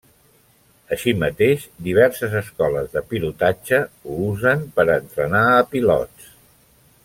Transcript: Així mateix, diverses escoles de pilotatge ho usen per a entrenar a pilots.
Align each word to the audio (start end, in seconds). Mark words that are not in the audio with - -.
Així 0.95 1.11
mateix, 1.23 1.65
diverses 1.87 2.33
escoles 2.41 2.89
de 2.95 3.05
pilotatge 3.13 3.83
ho 4.07 4.19
usen 4.31 4.65
per 4.79 4.87
a 4.89 4.99
entrenar 5.05 5.45
a 5.61 5.65
pilots. 5.77 6.35